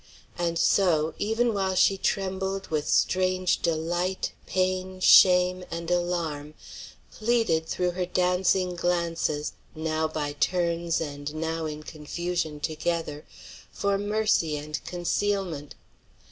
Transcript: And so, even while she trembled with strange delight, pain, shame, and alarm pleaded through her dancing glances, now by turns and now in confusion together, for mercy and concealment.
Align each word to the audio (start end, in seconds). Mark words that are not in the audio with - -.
And 0.35 0.57
so, 0.57 1.13
even 1.19 1.53
while 1.53 1.75
she 1.75 1.95
trembled 1.95 2.69
with 2.69 2.89
strange 2.89 3.59
delight, 3.61 4.31
pain, 4.47 4.99
shame, 4.99 5.63
and 5.69 5.91
alarm 5.91 6.55
pleaded 7.11 7.67
through 7.67 7.91
her 7.91 8.07
dancing 8.07 8.75
glances, 8.75 9.53
now 9.75 10.07
by 10.07 10.33
turns 10.33 10.99
and 11.01 11.31
now 11.35 11.67
in 11.67 11.83
confusion 11.83 12.59
together, 12.59 13.27
for 13.71 13.99
mercy 13.99 14.57
and 14.57 14.83
concealment. 14.85 15.75